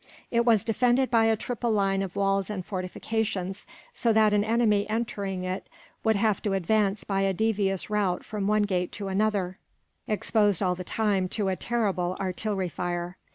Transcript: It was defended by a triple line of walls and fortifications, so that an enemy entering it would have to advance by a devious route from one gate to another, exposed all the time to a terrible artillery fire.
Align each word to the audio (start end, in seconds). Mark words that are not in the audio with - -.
It 0.31 0.45
was 0.45 0.63
defended 0.63 1.11
by 1.11 1.25
a 1.25 1.35
triple 1.35 1.71
line 1.71 2.01
of 2.01 2.15
walls 2.15 2.49
and 2.49 2.65
fortifications, 2.65 3.67
so 3.93 4.11
that 4.13 4.33
an 4.33 4.43
enemy 4.43 4.89
entering 4.89 5.43
it 5.43 5.67
would 6.03 6.15
have 6.15 6.41
to 6.41 6.53
advance 6.53 7.03
by 7.03 7.21
a 7.21 7.33
devious 7.33 7.87
route 7.91 8.25
from 8.25 8.47
one 8.47 8.63
gate 8.63 8.91
to 8.93 9.09
another, 9.09 9.59
exposed 10.07 10.63
all 10.63 10.73
the 10.73 10.83
time 10.83 11.29
to 11.29 11.49
a 11.49 11.55
terrible 11.55 12.17
artillery 12.19 12.67
fire. 12.67 13.15